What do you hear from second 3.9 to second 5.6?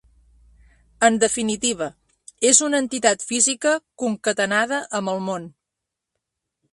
concatenada amb el món.